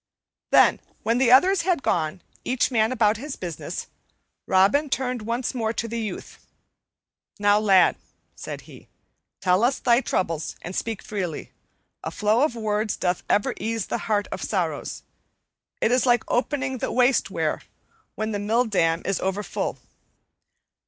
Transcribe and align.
Then, 0.49 0.79
when 1.03 1.19
the 1.19 1.31
others 1.31 1.61
had 1.61 1.83
gone, 1.83 2.23
each 2.43 2.71
man 2.71 2.91
about 2.91 3.17
his 3.17 3.35
business, 3.35 3.85
Robin 4.47 4.89
turned 4.89 5.21
once 5.21 5.53
more 5.53 5.73
to 5.73 5.87
the 5.87 5.99
youth. 5.99 6.43
"Now, 7.37 7.59
lad," 7.59 7.97
said 8.35 8.61
he, 8.61 8.87
"tell 9.41 9.63
us 9.63 9.77
thy 9.77 10.01
troubles, 10.01 10.55
and 10.63 10.75
speak 10.75 11.03
freely. 11.03 11.51
A 12.03 12.09
flow 12.09 12.41
of 12.41 12.55
words 12.55 12.97
doth 12.97 13.21
ever 13.29 13.53
ease 13.57 13.85
the 13.85 13.99
heart 14.09 14.25
of 14.31 14.41
sorrows; 14.41 15.03
it 15.81 15.91
is 15.91 16.07
like 16.07 16.23
opening 16.27 16.79
the 16.79 16.91
waste 16.91 17.29
weir 17.29 17.61
when 18.15 18.31
the 18.31 18.39
mill 18.39 18.65
dam 18.65 19.03
is 19.05 19.19
overfull. 19.21 19.77